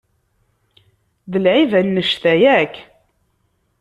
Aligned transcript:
D 1.31 1.33
lεib 1.43 1.71
annect-a 1.79 2.33
yakk? 2.41 2.75